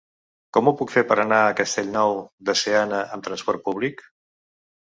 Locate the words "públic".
3.69-4.03